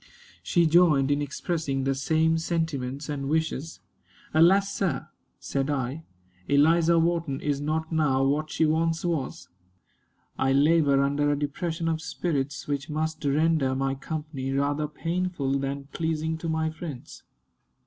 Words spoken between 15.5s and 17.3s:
than pleasing to my friends."